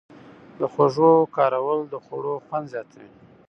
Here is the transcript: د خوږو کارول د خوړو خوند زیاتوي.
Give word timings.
د 0.59 0.61
خوږو 0.73 1.11
کارول 1.35 1.79
د 1.87 1.93
خوړو 2.05 2.35
خوند 2.45 2.65
زیاتوي. 2.73 3.09